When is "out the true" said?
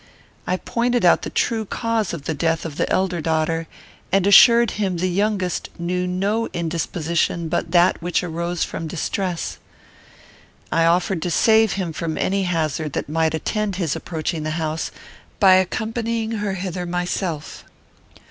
1.05-1.63